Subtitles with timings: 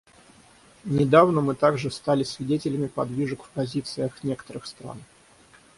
[0.85, 4.97] Недавно мы также стали свидетелями подвижек в позициях некоторых стран.